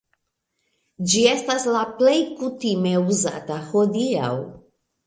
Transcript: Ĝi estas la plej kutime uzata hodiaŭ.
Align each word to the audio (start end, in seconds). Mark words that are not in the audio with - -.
Ĝi 1.11 1.21
estas 1.33 1.67
la 1.75 1.83
plej 2.01 2.17
kutime 2.41 2.97
uzata 3.13 3.63
hodiaŭ. 3.71 4.35